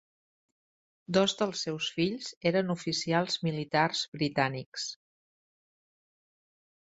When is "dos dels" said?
1.17-1.59